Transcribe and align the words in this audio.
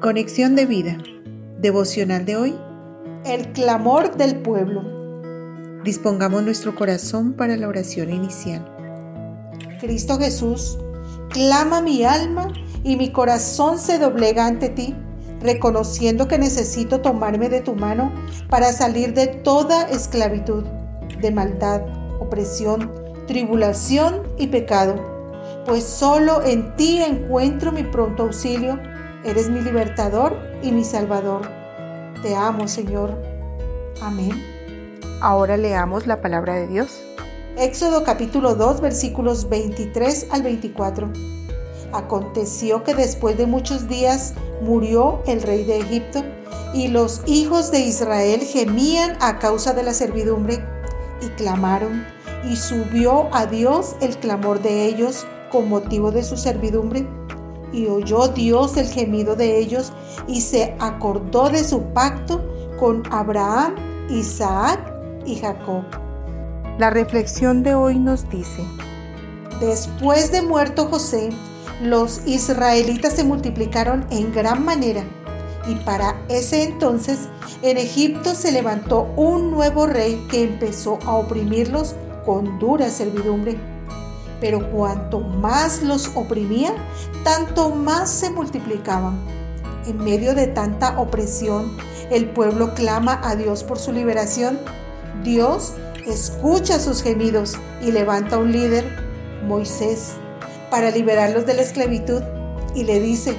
Conexión 0.00 0.56
de 0.56 0.64
vida. 0.64 0.96
Devocional 1.58 2.24
de 2.24 2.34
hoy. 2.34 2.54
El 3.26 3.52
clamor 3.52 4.16
del 4.16 4.36
pueblo. 4.36 4.80
Dispongamos 5.84 6.42
nuestro 6.42 6.74
corazón 6.74 7.34
para 7.34 7.54
la 7.58 7.68
oración 7.68 8.10
inicial. 8.10 8.64
Cristo 9.78 10.18
Jesús, 10.18 10.78
clama 11.28 11.82
mi 11.82 12.02
alma 12.02 12.48
y 12.82 12.96
mi 12.96 13.12
corazón 13.12 13.78
se 13.78 13.98
doblega 13.98 14.46
ante 14.46 14.70
ti, 14.70 14.96
reconociendo 15.42 16.28
que 16.28 16.38
necesito 16.38 17.02
tomarme 17.02 17.50
de 17.50 17.60
tu 17.60 17.74
mano 17.74 18.10
para 18.48 18.72
salir 18.72 19.12
de 19.12 19.26
toda 19.26 19.82
esclavitud, 19.82 20.64
de 21.20 21.30
maldad, 21.30 21.82
opresión, 22.20 22.90
tribulación 23.26 24.22
y 24.38 24.46
pecado, 24.46 24.94
pues 25.66 25.84
solo 25.84 26.42
en 26.42 26.74
ti 26.76 27.02
encuentro 27.02 27.70
mi 27.70 27.82
pronto 27.82 28.22
auxilio, 28.22 28.80
eres 29.24 29.50
mi 29.50 29.60
libertador 29.60 30.36
y 30.62 30.72
mi 30.72 30.84
salvador. 30.84 31.42
Te 32.22 32.34
amo, 32.34 32.68
Señor. 32.68 33.16
Amén. 34.00 34.32
Ahora 35.20 35.56
leamos 35.56 36.06
la 36.06 36.20
palabra 36.20 36.54
de 36.54 36.66
Dios. 36.66 37.02
Éxodo 37.56 38.04
capítulo 38.04 38.54
2 38.54 38.80
versículos 38.80 39.48
23 39.48 40.28
al 40.30 40.42
24. 40.42 41.12
Aconteció 41.92 42.84
que 42.84 42.94
después 42.94 43.36
de 43.36 43.46
muchos 43.46 43.88
días 43.88 44.34
murió 44.62 45.22
el 45.26 45.42
rey 45.42 45.64
de 45.64 45.80
Egipto 45.80 46.22
y 46.72 46.88
los 46.88 47.22
hijos 47.26 47.70
de 47.70 47.80
Israel 47.80 48.40
gemían 48.40 49.16
a 49.20 49.38
causa 49.38 49.74
de 49.74 49.82
la 49.82 49.92
servidumbre 49.92 50.64
y 51.20 51.26
clamaron 51.30 52.06
y 52.48 52.56
subió 52.56 53.28
a 53.34 53.46
Dios 53.46 53.96
el 54.00 54.16
clamor 54.16 54.62
de 54.62 54.86
ellos 54.86 55.26
con 55.50 55.68
motivo 55.68 56.12
de 56.12 56.22
su 56.22 56.36
servidumbre. 56.36 57.06
Y 57.72 57.86
oyó 57.86 58.28
Dios 58.28 58.76
el 58.76 58.88
gemido 58.88 59.36
de 59.36 59.58
ellos 59.58 59.92
y 60.26 60.40
se 60.40 60.74
acordó 60.80 61.50
de 61.50 61.64
su 61.64 61.82
pacto 61.92 62.42
con 62.78 63.02
Abraham, 63.10 63.76
Isaac 64.08 64.80
y 65.24 65.36
Jacob. 65.36 65.84
La 66.78 66.90
reflexión 66.90 67.62
de 67.62 67.74
hoy 67.74 67.98
nos 67.98 68.28
dice, 68.30 68.64
Después 69.60 70.32
de 70.32 70.42
muerto 70.42 70.86
José, 70.86 71.30
los 71.82 72.26
israelitas 72.26 73.14
se 73.14 73.24
multiplicaron 73.24 74.06
en 74.10 74.32
gran 74.32 74.64
manera 74.64 75.04
y 75.68 75.74
para 75.76 76.16
ese 76.28 76.64
entonces 76.64 77.28
en 77.62 77.76
Egipto 77.76 78.34
se 78.34 78.52
levantó 78.52 79.12
un 79.16 79.50
nuevo 79.50 79.86
rey 79.86 80.26
que 80.30 80.42
empezó 80.42 80.98
a 81.04 81.14
oprimirlos 81.14 81.94
con 82.24 82.58
dura 82.58 82.88
servidumbre. 82.90 83.58
Pero 84.40 84.70
cuanto 84.70 85.20
más 85.20 85.82
los 85.82 86.10
oprimía, 86.14 86.72
tanto 87.24 87.70
más 87.70 88.10
se 88.10 88.30
multiplicaban. 88.30 89.18
En 89.86 89.98
medio 89.98 90.34
de 90.34 90.46
tanta 90.46 90.98
opresión, 90.98 91.76
el 92.10 92.28
pueblo 92.30 92.74
clama 92.74 93.20
a 93.22 93.36
Dios 93.36 93.64
por 93.64 93.78
su 93.78 93.92
liberación. 93.92 94.58
Dios 95.24 95.74
escucha 96.06 96.78
sus 96.78 97.02
gemidos 97.02 97.56
y 97.82 97.92
levanta 97.92 98.38
un 98.38 98.52
líder, 98.52 98.84
Moisés, 99.46 100.12
para 100.70 100.90
liberarlos 100.90 101.46
de 101.46 101.54
la 101.54 101.62
esclavitud 101.62 102.22
y 102.74 102.84
le 102.84 103.00
dice, 103.00 103.36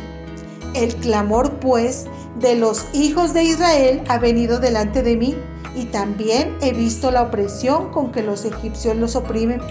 el 0.73 0.95
clamor 0.95 1.59
pues 1.59 2.05
de 2.39 2.55
los 2.55 2.85
hijos 2.93 3.33
de 3.33 3.43
Israel 3.43 4.01
ha 4.07 4.17
venido 4.17 4.59
delante 4.59 5.03
de 5.03 5.15
mí 5.15 5.35
y 5.75 5.85
también 5.85 6.57
he 6.61 6.73
visto 6.73 7.11
la 7.11 7.23
opresión 7.23 7.91
con 7.91 8.11
que 8.11 8.23
los 8.23 8.45
egipcios 8.45 8.95
los 8.95 9.15
oprimen. 9.15 9.61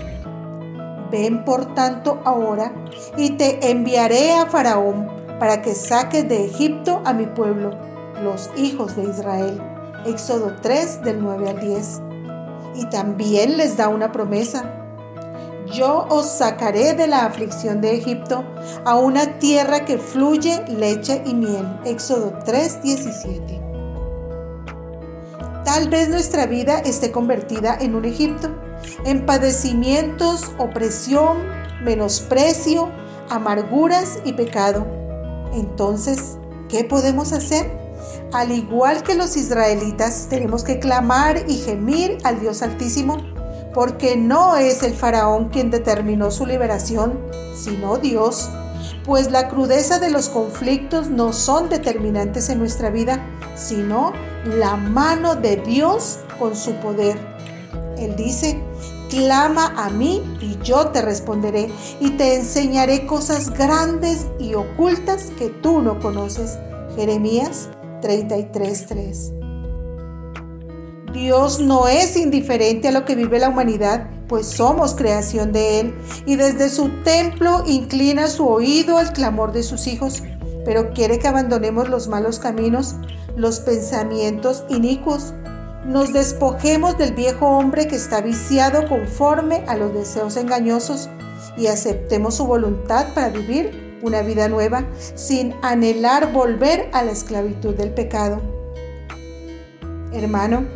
Ven 1.11 1.45
por 1.45 1.75
tanto 1.75 2.21
ahora 2.25 2.73
y 3.17 3.31
te 3.31 3.71
enviaré 3.71 4.33
a 4.33 4.47
Faraón 4.47 5.09
para 5.39 5.63
que 5.63 5.75
saques 5.75 6.29
de 6.29 6.45
Egipto 6.45 7.01
a 7.05 7.13
mi 7.13 7.27
pueblo, 7.27 7.71
los 8.23 8.51
hijos 8.57 8.97
de 8.97 9.05
Israel. 9.05 9.61
Éxodo 10.07 10.57
3 10.61 11.03
del 11.03 11.23
9 11.23 11.51
al 11.51 11.61
10. 11.61 12.01
Y 12.77 12.87
también 12.87 13.57
les 13.57 13.77
da 13.77 13.89
una 13.89 14.13
promesa. 14.13 14.77
Yo 15.73 16.07
os 16.09 16.27
sacaré 16.27 16.95
de 16.95 17.07
la 17.07 17.25
aflicción 17.27 17.81
de 17.81 17.97
Egipto 17.97 18.45
a 18.85 18.97
una 18.97 19.39
tierra 19.39 19.85
que 19.85 19.99
fluye 19.99 20.65
leche 20.69 21.23
y 21.25 21.35
miel. 21.35 21.81
Éxodo 21.85 22.39
3, 22.45 22.83
17. 22.83 23.70
Tal 25.65 25.89
vez 25.89 26.09
nuestra 26.09 26.47
vida 26.47 26.79
esté 26.79 27.13
convertida 27.13 27.77
en 27.81 27.95
un 27.95 28.05
Egipto, 28.05 28.49
en 29.05 29.27
padecimientos, 29.27 30.53
opresión, 30.59 31.39
menosprecio, 31.85 32.91
amarguras 33.29 34.19
y 34.25 34.33
pecado. 34.33 34.87
Entonces, 35.53 36.39
¿qué 36.69 36.85
podemos 36.85 37.33
hacer? 37.33 37.71
Al 38.33 38.53
igual 38.53 39.03
que 39.03 39.15
los 39.15 39.37
israelitas, 39.37 40.29
tenemos 40.31 40.65
que 40.65 40.79
clamar 40.79 41.45
y 41.49 41.57
gemir 41.57 42.19
al 42.25 42.41
Dios 42.41 42.63
Altísimo, 42.63 43.19
porque 43.75 44.17
no 44.17 44.57
es 44.57 44.83
el 44.83 44.95
faraón 44.95 45.51
quien 45.51 45.71
determinó 45.71 46.31
su 46.31 46.47
liberación, 46.47 47.21
sino 47.55 47.99
Dios 47.99 48.51
pues 49.05 49.31
la 49.31 49.49
crudeza 49.49 49.99
de 49.99 50.11
los 50.11 50.29
conflictos 50.29 51.09
no 51.11 51.33
son 51.33 51.69
determinantes 51.69 52.49
en 52.49 52.59
nuestra 52.59 52.91
vida, 52.91 53.21
sino 53.57 54.13
la 54.45 54.77
mano 54.77 55.35
de 55.35 55.57
Dios 55.57 56.21
con 56.39 56.57
su 56.57 56.73
poder. 56.75 57.19
Él 57.99 58.17
dice, 58.17 58.63
clama 59.11 59.75
a 59.77 59.91
mí 59.91 60.23
y 60.41 60.57
yo 60.63 60.89
te 60.89 61.03
responderé 61.03 61.71
y 62.01 62.11
te 62.11 62.37
enseñaré 62.37 63.07
cosas 63.07 63.51
grandes 63.51 64.27
y 64.39 64.55
ocultas 64.55 65.33
que 65.39 65.49
tú 65.49 65.83
no 65.83 66.01
conoces. 66.01 66.59
Jeremías 66.97 67.69
33:3. 68.01 69.33
Dios 71.13 71.61
no 71.61 71.89
es 71.89 72.17
indiferente 72.17 72.89
a 72.89 72.93
lo 72.93 73.05
que 73.05 73.17
vive 73.17 73.41
la 73.41 73.49
humanidad, 73.49 74.09
pues 74.29 74.47
somos 74.47 74.95
creación 74.95 75.51
de 75.51 75.81
Él, 75.81 75.95
y 76.25 76.37
desde 76.37 76.71
su 76.71 76.89
templo 77.03 77.65
inclina 77.67 78.29
su 78.29 78.47
oído 78.47 78.97
al 78.97 79.13
clamor 79.13 79.51
de 79.51 79.65
sus 79.65 79.89
hijos, 79.89 80.23
pero 80.71 80.93
quiere 80.93 81.19
que 81.19 81.27
abandonemos 81.27 81.89
los 81.89 82.07
malos 82.07 82.39
caminos, 82.39 82.95
los 83.35 83.59
pensamientos 83.59 84.63
inicuos, 84.69 85.35
nos 85.85 86.13
despojemos 86.13 86.97
del 86.97 87.13
viejo 87.13 87.49
hombre 87.49 87.89
que 87.89 87.97
está 87.97 88.21
viciado 88.21 88.89
conforme 88.89 89.65
a 89.67 89.77
los 89.77 89.93
deseos 89.93 90.37
engañosos 90.37 91.11
y 91.57 91.67
aceptemos 91.67 92.37
su 92.37 92.47
voluntad 92.47 93.13
para 93.15 93.31
vivir 93.31 93.99
una 94.01 94.23
vida 94.23 94.49
nueva 94.49 94.85
sin 95.17 95.57
anhelar 95.61 96.33
volver 96.33 96.89
a 96.93 97.03
la 97.03 97.11
esclavitud 97.11 97.75
del 97.75 97.93
pecado. 97.93 98.41
Hermano, 100.13 100.67